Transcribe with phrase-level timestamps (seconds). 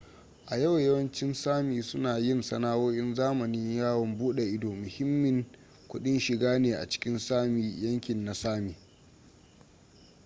[0.45, 3.75] a yau yawancin sámi suna yin sana'o'in zamani.
[3.77, 5.45] yawon buda ido muhimmin
[5.87, 8.75] kudin shiga ne a cikin sámi yankin na sámi